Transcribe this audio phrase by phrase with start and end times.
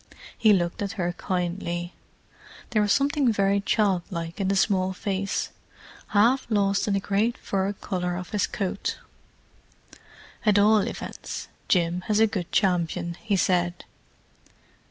[0.35, 1.93] He looked at her kindly;
[2.71, 5.49] there was something very child like in the small face,
[6.07, 8.97] half lost in the great fur collar of his coat.
[10.43, 13.85] "At all events, Jim has a good champion," he said.